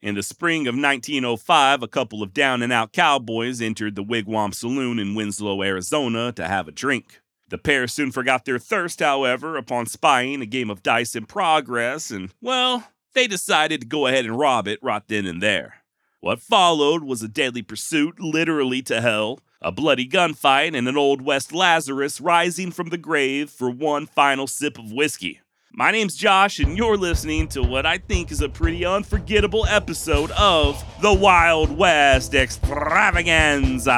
[0.00, 4.54] In the spring of 1905, a couple of down and out cowboys entered the Wigwam
[4.54, 7.20] Saloon in Winslow, Arizona to have a drink.
[7.48, 12.12] The pair soon forgot their thirst, however, upon spying a game of dice in progress,
[12.12, 12.84] and, well,
[13.14, 15.82] they decided to go ahead and rob it right then and there.
[16.20, 21.22] What followed was a deadly pursuit, literally to hell, a bloody gunfight, and an Old
[21.22, 25.40] West Lazarus rising from the grave for one final sip of whiskey.
[25.72, 30.30] My name's Josh, and you're listening to what I think is a pretty unforgettable episode
[30.30, 33.94] of the Wild West Extravaganza.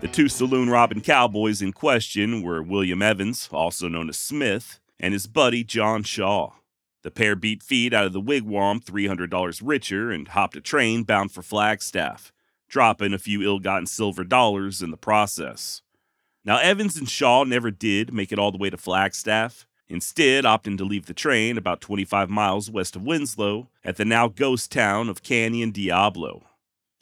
[0.00, 5.14] The two saloon robbing cowboys in question were William Evans, also known as Smith, and
[5.14, 6.50] his buddy John Shaw.
[7.04, 11.32] The pair beat feet out of the wigwam $300 richer and hopped a train bound
[11.32, 12.32] for Flagstaff,
[12.66, 15.82] dropping a few ill gotten silver dollars in the process.
[16.46, 20.78] Now, Evans and Shaw never did make it all the way to Flagstaff, instead, opting
[20.78, 25.10] to leave the train about 25 miles west of Winslow at the now ghost town
[25.10, 26.44] of Canyon Diablo.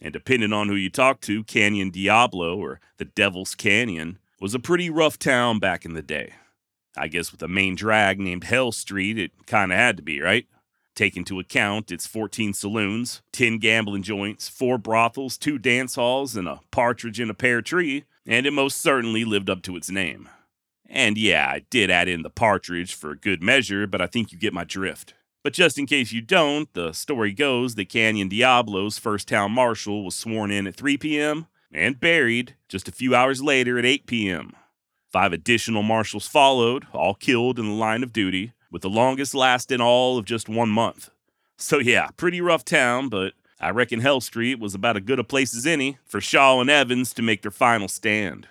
[0.01, 4.59] And depending on who you talk to, Canyon Diablo, or the Devil's Canyon, was a
[4.59, 6.33] pretty rough town back in the day.
[6.97, 10.47] I guess with a main drag named Hell Street, it kinda had to be, right?
[10.95, 16.47] Take into account its 14 saloons, 10 gambling joints, 4 brothels, 2 dance halls, and
[16.47, 20.29] a partridge in a pear tree, and it most certainly lived up to its name.
[20.87, 24.39] And yeah, I did add in the partridge for good measure, but I think you
[24.39, 25.15] get my drift.
[25.43, 30.05] But just in case you don't, the story goes that Canyon Diablo's first town marshal
[30.05, 31.47] was sworn in at 3 p.m.
[31.73, 34.53] and buried just a few hours later at 8 p.m.
[35.13, 39.83] Five additional marshals followed, all killed in the line of duty, with the longest lasting
[39.83, 41.11] all of just one month.
[41.59, 45.25] So yeah, pretty rough town, but I reckon Hell Street was about as good a
[45.25, 48.49] place as any for Shaw and Evans to make their final stand.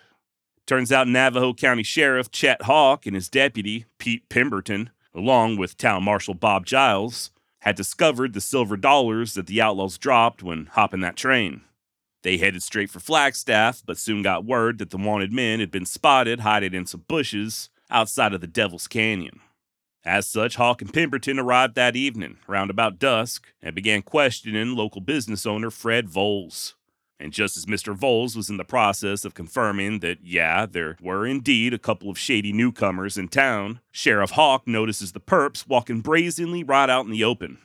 [0.68, 6.04] Turns out Navajo County Sheriff Chet Hawk and his deputy, Pete Pemberton, along with Town
[6.04, 7.32] Marshal Bob Giles,
[7.62, 11.62] had discovered the silver dollars that the outlaws dropped when hopping that train.
[12.24, 15.86] They headed straight for Flagstaff, but soon got word that the wanted men had been
[15.86, 19.40] spotted hiding in some bushes outside of the Devil's Canyon.
[20.04, 25.02] As such, Hawk and Pemberton arrived that evening, round about dusk, and began questioning local
[25.02, 26.76] business owner Fred Volz.
[27.20, 27.96] And just as Mr.
[27.96, 32.18] Volz was in the process of confirming that, yeah, there were indeed a couple of
[32.18, 37.24] shady newcomers in town, Sheriff Hawk notices the perps walking brazenly right out in the
[37.24, 37.60] open.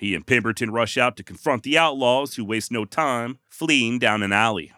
[0.00, 4.22] He and Pemberton rush out to confront the outlaws, who waste no time fleeing down
[4.22, 4.72] an alley.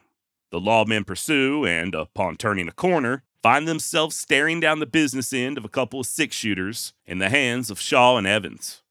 [0.51, 5.59] The lawmen pursue and, upon turning a corner, find themselves staring down the business end
[5.59, 8.83] of a couple of six shooters in the hands of Shaw and Evans.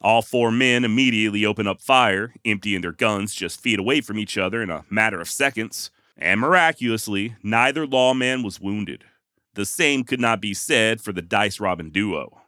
[0.00, 4.38] All four men immediately open up fire, emptying their guns just feet away from each
[4.38, 9.04] other in a matter of seconds, and miraculously, neither lawman was wounded.
[9.52, 12.40] The same could not be said for the dice robbing duo.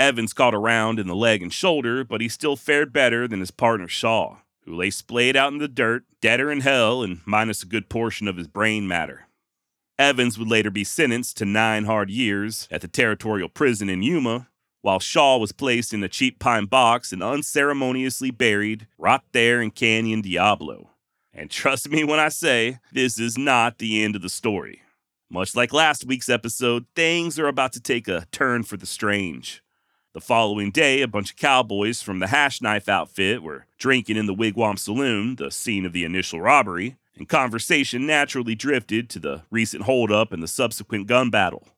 [0.00, 3.40] Evans caught a round in the leg and shoulder, but he still fared better than
[3.40, 7.62] his partner Shaw, who lay splayed out in the dirt, deader in hell, and minus
[7.62, 9.26] a good portion of his brain matter.
[9.98, 14.48] Evans would later be sentenced to nine hard years at the territorial prison in Yuma,
[14.80, 19.70] while Shaw was placed in a cheap pine box and unceremoniously buried right there in
[19.70, 20.92] Canyon Diablo.
[21.34, 24.80] And trust me when I say, this is not the end of the story.
[25.28, 29.62] Much like last week's episode, things are about to take a turn for the strange.
[30.12, 34.26] The following day, a bunch of cowboys from the Hash Knife outfit were drinking in
[34.26, 39.42] the Wigwam Saloon, the scene of the initial robbery, and conversation naturally drifted to the
[39.52, 41.68] recent holdup and the subsequent gun battle.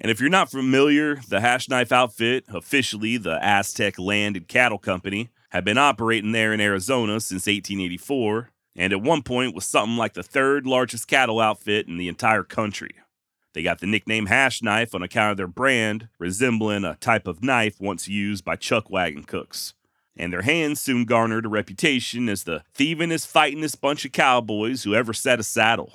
[0.00, 4.78] And if you're not familiar, the Hash Knife outfit, officially the Aztec Land and Cattle
[4.78, 9.96] Company, had been operating there in Arizona since 1884, and at one point was something
[9.96, 12.94] like the third largest cattle outfit in the entire country.
[13.54, 17.42] They got the nickname Hash Knife on account of their brand, resembling a type of
[17.42, 19.74] knife once used by chuck wagon cooks.
[20.16, 24.94] And their hands soon garnered a reputation as the thievingest, fightingest bunch of cowboys who
[24.94, 25.92] ever set a saddle.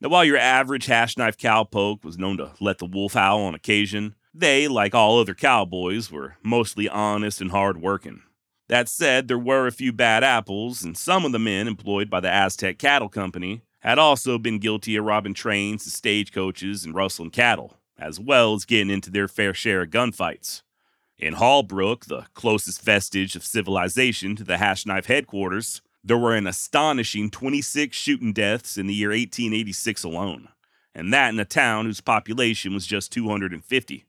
[0.00, 3.54] Now, while your average hash knife cowpoke was known to let the wolf howl on
[3.54, 8.22] occasion, they, like all other cowboys, were mostly honest and hard working.
[8.68, 12.20] That said, there were a few bad apples, and some of the men employed by
[12.20, 17.30] the Aztec Cattle Company had also been guilty of robbing trains and stagecoaches and rustling
[17.30, 20.62] cattle, as well as getting into their fair share of gunfights.
[21.18, 26.46] In Holbrook, the closest vestige of civilization to the Hash Knife headquarters, there were an
[26.46, 30.48] astonishing 26 shooting deaths in the year 1886 alone,
[30.94, 34.04] and that in a town whose population was just 250.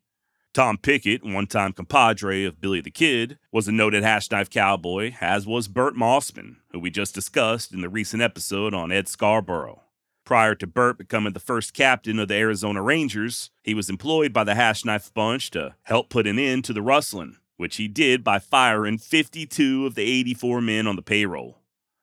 [0.54, 5.16] Tom Pickett, one time compadre of Billy the Kid, was a noted hash knife cowboy,
[5.20, 9.82] as was Burt Mossman, who we just discussed in the recent episode on Ed Scarborough.
[10.26, 14.44] Prior to Burt becoming the first captain of the Arizona Rangers, he was employed by
[14.44, 18.24] the Hash Knife Bunch to help put an end to the rustling, which he did
[18.24, 21.58] by firing 52 of the 84 men on the payroll.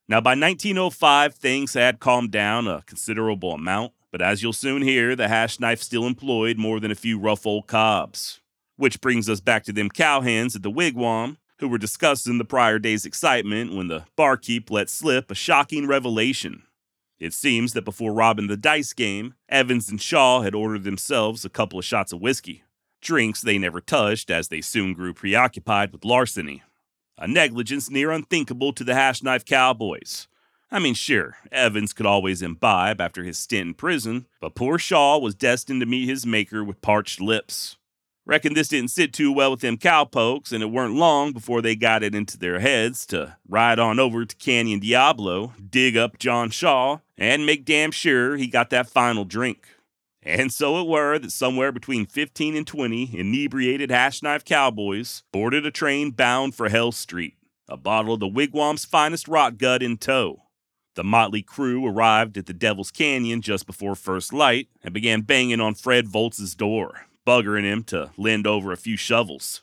[0.08, 5.14] Now, by 1905, things had calmed down a considerable amount, but as you'll soon hear,
[5.14, 8.40] the Hash Knife still employed more than a few rough old cobs.
[8.76, 12.78] Which brings us back to them cowhands at the wigwam, who were discussing the prior
[12.78, 16.62] day's excitement when the barkeep let slip a shocking revelation.
[17.18, 21.50] It seems that before robbing the dice game, Evans and Shaw had ordered themselves a
[21.50, 22.64] couple of shots of whiskey,
[23.02, 26.62] drinks they never touched as they soon grew preoccupied with larceny.
[27.18, 30.26] A negligence near unthinkable to the hash knife cowboys.
[30.72, 35.18] I mean, sure, Evans could always imbibe after his stint in prison, but poor Shaw
[35.18, 37.76] was destined to meet his maker with parched lips.
[38.24, 41.74] Reckon this didn't sit too well with them cowpokes, and it weren't long before they
[41.74, 46.50] got it into their heads to ride on over to Canyon Diablo, dig up John
[46.50, 49.66] Shaw, and make damn sure he got that final drink.
[50.22, 55.66] And so it were that somewhere between 15 and 20 inebriated hash knife cowboys boarded
[55.66, 57.34] a train bound for Hell Street,
[57.68, 60.42] a bottle of the wigwam's finest rot gut in tow.
[60.94, 65.60] The motley crew arrived at the Devil's Canyon just before first light and began banging
[65.60, 69.62] on Fred Volz's door, buggering him to lend over a few shovels.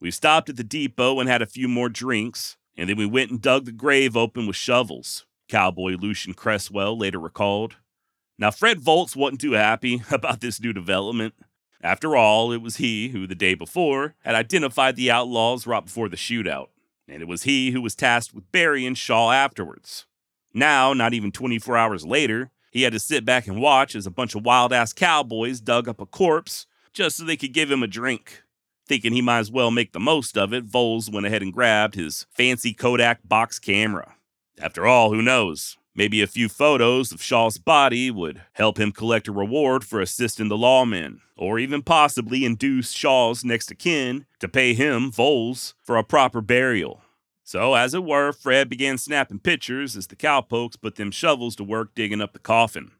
[0.00, 3.30] We stopped at the depot and had a few more drinks, and then we went
[3.30, 7.76] and dug the grave open with shovels, Cowboy Lucian Cresswell later recalled.
[8.38, 11.34] Now, Fred Volz wasn't too happy about this new development.
[11.82, 16.10] After all, it was he who, the day before, had identified the outlaws right before
[16.10, 16.68] the shootout,
[17.08, 20.04] and it was he who was tasked with burying Shaw afterwards.
[20.56, 24.10] Now, not even 24 hours later, he had to sit back and watch as a
[24.10, 27.82] bunch of wild ass cowboys dug up a corpse just so they could give him
[27.82, 28.42] a drink.
[28.88, 31.94] Thinking he might as well make the most of it, Volz went ahead and grabbed
[31.94, 34.14] his fancy Kodak box camera.
[34.58, 35.76] After all, who knows?
[35.94, 40.48] Maybe a few photos of Shaw's body would help him collect a reward for assisting
[40.48, 45.98] the lawmen, or even possibly induce Shaw's next of kin to pay him, Volz, for
[45.98, 47.02] a proper burial.
[47.46, 51.64] So, as it were, Fred began snapping pictures as the cowpokes put them shovels to
[51.64, 52.90] work digging up the coffin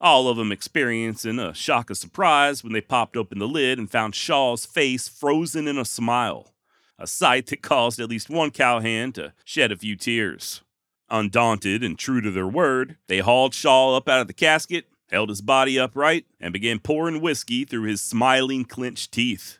[0.00, 3.90] all of them experiencing a shock of surprise when they popped open the lid and
[3.90, 6.52] found Shaw's face frozen in a smile,
[6.98, 10.62] a sight that caused at least one cowhand to shed a few tears.
[11.10, 15.30] Undaunted and true to their word, they hauled Shaw up out of the casket, held
[15.30, 19.58] his body upright, and began pouring whiskey through his smiling, clenched teeth.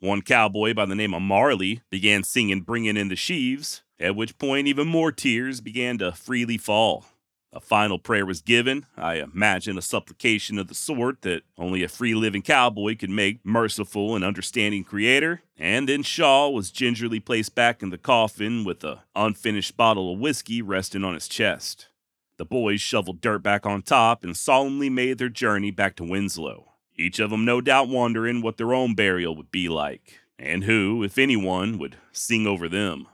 [0.00, 4.38] One cowboy by the name of Marley began singing Bringing in the Sheaves, at which
[4.38, 7.04] point even more tears began to freely fall.
[7.52, 11.88] A final prayer was given, I imagine a supplication of the sort that only a
[11.88, 17.54] free living cowboy could make, merciful and understanding creator, and then Shaw was gingerly placed
[17.54, 21.88] back in the coffin with a unfinished bottle of whiskey resting on his chest.
[22.38, 26.69] The boys shoveled dirt back on top and solemnly made their journey back to Winslow,
[27.00, 31.02] each of them no doubt wondering what their own burial would be like, and who,
[31.02, 33.06] if anyone, would sing over them.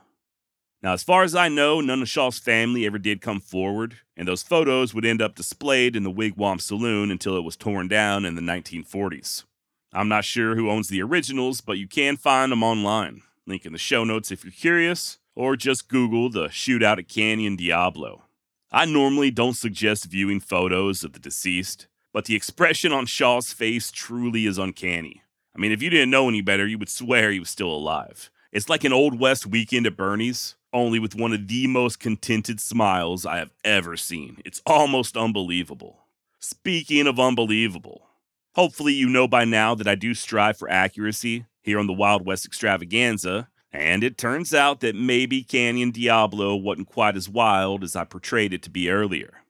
[0.83, 4.27] Now, as far as I know, none of Shaw's family ever did come forward, and
[4.27, 8.25] those photos would end up displayed in the Wigwam Saloon until it was torn down
[8.25, 9.43] in the 1940s.
[9.91, 13.23] I'm not sure who owns the originals, but you can find them online.
[13.47, 17.55] Link in the show notes if you're curious, or just Google the shootout at Canyon
[17.55, 18.23] Diablo.
[18.71, 23.91] I normally don't suggest viewing photos of the deceased, but the expression on Shaw's face
[23.91, 25.23] truly is uncanny.
[25.55, 28.29] I mean, if you didn't know any better, you would swear he was still alive.
[28.51, 32.59] It's like an Old West weekend at Bernie's, only with one of the most contented
[32.59, 34.41] smiles I have ever seen.
[34.45, 35.99] It's almost unbelievable.
[36.39, 38.07] Speaking of unbelievable,
[38.55, 42.25] hopefully you know by now that I do strive for accuracy here on the Wild
[42.25, 47.95] West extravaganza, and it turns out that maybe Canyon Diablo wasn't quite as wild as
[47.95, 49.41] I portrayed it to be earlier.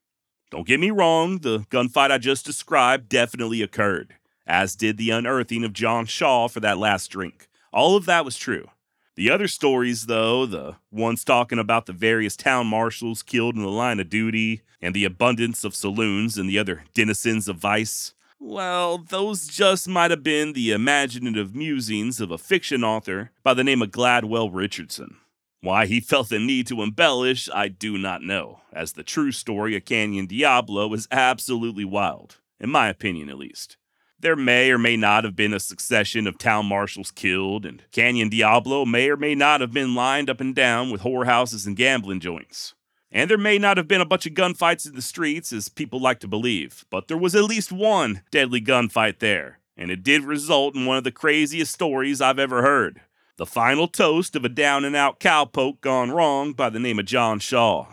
[0.49, 5.63] Don't get me wrong, the gunfight I just described definitely occurred, as did the unearthing
[5.63, 7.49] of John Shaw for that last drink.
[7.73, 8.67] All of that was true.
[9.15, 13.69] The other stories, though, the ones talking about the various town marshals killed in the
[13.69, 18.99] line of duty, and the abundance of saloons and the other denizens of vice, well,
[18.99, 23.81] those just might have been the imaginative musings of a fiction author by the name
[23.81, 25.17] of Gladwell Richardson.
[25.61, 29.75] Why he felt the need to embellish, I do not know, as the true story
[29.75, 33.77] of Canyon Diablo is absolutely wild, in my opinion at least.
[34.19, 38.29] There may or may not have been a succession of town marshals killed, and Canyon
[38.29, 42.19] Diablo may or may not have been lined up and down with whorehouses and gambling
[42.19, 42.73] joints.
[43.11, 45.99] And there may not have been a bunch of gunfights in the streets, as people
[45.99, 50.23] like to believe, but there was at least one deadly gunfight there, and it did
[50.23, 53.01] result in one of the craziest stories I've ever heard.
[53.38, 57.06] The final toast of a down and out cowpoke gone wrong by the name of
[57.06, 57.86] John Shaw.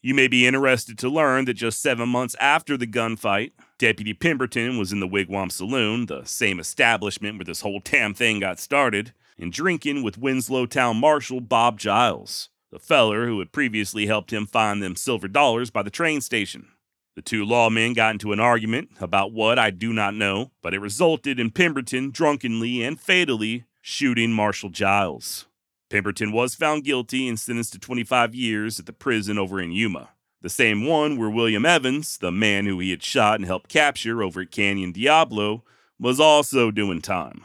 [0.00, 4.78] You may be interested to learn that just seven months after the gunfight, Deputy Pemberton
[4.78, 9.12] was in the Wigwam Saloon, the same establishment where this whole damn thing got started,
[9.36, 14.46] and drinking with Winslow Town Marshal Bob Giles, the feller who had previously helped him
[14.46, 16.68] find them silver dollars by the train station.
[17.16, 20.80] The two lawmen got into an argument about what I do not know, but it
[20.80, 25.46] resulted in Pemberton drunkenly and fatally shooting Marshall Giles.
[25.90, 30.10] Pemberton was found guilty and sentenced to 25 years at the prison over in Yuma,
[30.40, 34.22] the same one where William Evans, the man who he had shot and helped capture
[34.22, 35.64] over at Canyon Diablo,
[35.98, 37.42] was also doing time.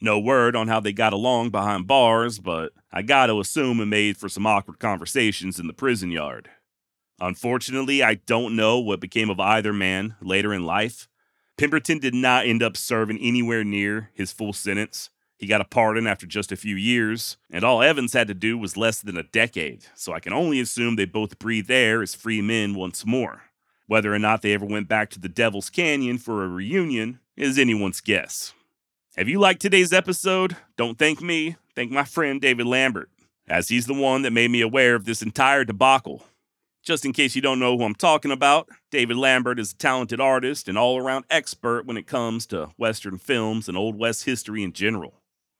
[0.00, 4.16] No word on how they got along behind bars, but I gotta assume it made
[4.16, 6.50] for some awkward conversations in the prison yard.
[7.20, 11.08] Unfortunately, I don't know what became of either man later in life.
[11.58, 16.06] Pemberton did not end up serving anywhere near his full sentence, he got a pardon
[16.06, 19.22] after just a few years, and all Evans had to do was less than a
[19.22, 23.42] decade, so I can only assume they both breathed air as free men once more.
[23.86, 27.58] Whether or not they ever went back to the Devil's Canyon for a reunion is
[27.58, 28.54] anyone's guess.
[29.16, 33.10] If you liked today's episode, don't thank me, thank my friend David Lambert,
[33.46, 36.24] as he's the one that made me aware of this entire debacle.
[36.82, 40.20] Just in case you don't know who I'm talking about, David Lambert is a talented
[40.20, 44.62] artist and all around expert when it comes to Western films and Old West history
[44.62, 45.14] in general.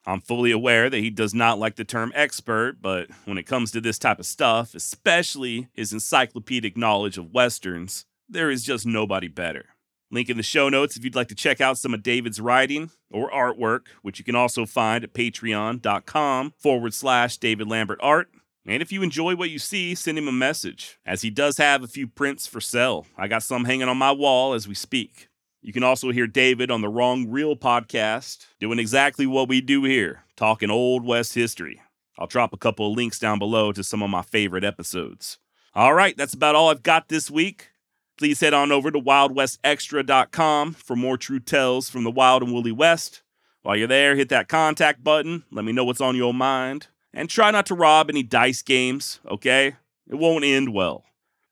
[0.06, 3.70] I'm fully aware that he does not like the term expert, but when it comes
[3.70, 9.28] to this type of stuff, especially his encyclopedic knowledge of Westerns, there is just nobody
[9.28, 9.66] better.
[10.11, 12.90] Link in the show notes if you'd like to check out some of David's writing
[13.11, 18.28] or artwork, which you can also find at patreon.com forward slash David Lambert Art.
[18.66, 21.82] And if you enjoy what you see, send him a message, as he does have
[21.82, 23.06] a few prints for sale.
[23.16, 25.28] I got some hanging on my wall as we speak.
[25.64, 29.85] You can also hear David on the Wrong Reel podcast doing exactly what we do
[29.85, 31.80] here, talking Old West history.
[32.18, 35.38] I'll drop a couple of links down below to some of my favorite episodes.
[35.75, 37.71] All right, that's about all I've got this week.
[38.18, 42.71] Please head on over to wildwestextra.com for more true tells from the Wild and Woolly
[42.71, 43.23] West.
[43.62, 47.30] While you're there, hit that contact button, let me know what's on your mind, and
[47.30, 49.76] try not to rob any dice games, okay?
[50.06, 51.06] It won't end well.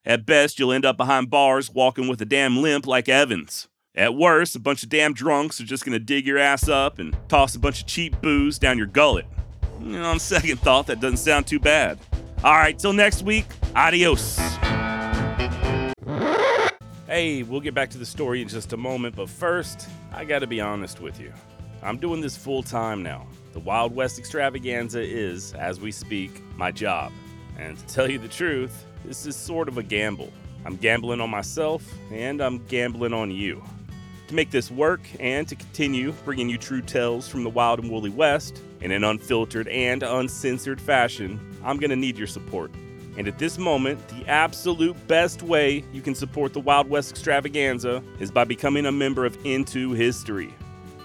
[0.04, 3.69] At best, you'll end up behind bars walking with a damn limp like Evans.
[3.95, 7.15] At worst, a bunch of damn drunks are just gonna dig your ass up and
[7.29, 9.27] toss a bunch of cheap booze down your gullet.
[9.83, 11.99] On second thought, that doesn't sound too bad.
[12.43, 13.45] All right, till next week,
[13.77, 14.39] adios.
[17.07, 20.47] Hey, we'll get back to the story in just a moment, but first, I gotta
[20.47, 21.31] be honest with you.
[21.83, 23.27] I'm doing this full time now.
[23.53, 27.13] The Wild West extravaganza is, as we speak, my job.
[27.59, 30.33] And to tell you the truth, this is sort of a gamble.
[30.65, 33.63] I'm gambling on myself, and I'm gambling on you.
[34.33, 37.91] To make this work and to continue bringing you true tales from the wild and
[37.91, 42.71] woolly West in an unfiltered and uncensored fashion, I'm going to need your support.
[43.19, 48.03] And at this moment, the absolute best way you can support the Wild West extravaganza
[48.21, 50.55] is by becoming a member of Into History.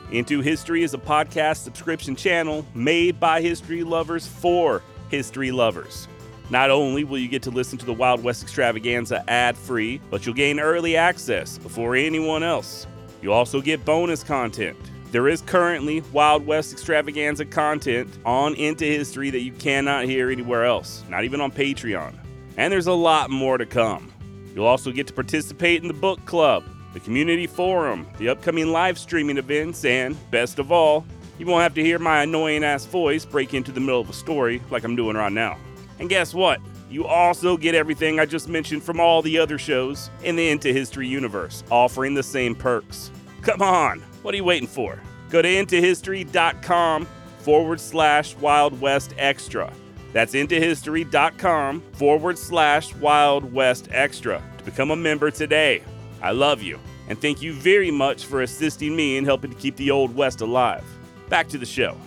[0.10, 6.08] Into History is a podcast subscription channel made by history lovers for history lovers.
[6.50, 10.26] Not only will you get to listen to the Wild West extravaganza ad free, but
[10.26, 12.88] you'll gain early access before anyone else.
[13.22, 14.78] You'll also get bonus content.
[15.12, 20.66] There is currently Wild West extravaganza content on Into History that you cannot hear anywhere
[20.66, 22.14] else, not even on Patreon.
[22.58, 24.12] And there's a lot more to come.
[24.54, 28.98] You'll also get to participate in the book club, the community forum, the upcoming live
[28.98, 31.06] streaming events, and best of all,
[31.38, 34.14] you won't have to hear my annoying ass voice break into the middle of a
[34.14, 35.58] story like I'm doing right now.
[36.00, 36.60] And guess what?
[36.90, 40.72] You also get everything I just mentioned from all the other shows in the Into
[40.72, 43.12] History universe, offering the same perks.
[43.42, 45.02] Come on, what are you waiting for?
[45.30, 47.08] Go to intohistory.com
[47.40, 49.72] forward slash Wild West Extra.
[50.14, 55.84] That's intohistory.com forward slash Wild West Extra to become a member today.
[56.22, 56.80] I love you,
[57.10, 60.42] and thank you very much for assisting me in helping to keep the Old West
[60.42, 60.84] alive.
[61.30, 61.98] Back to the show.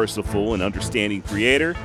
[0.00, 1.76] Merciful and understanding creator,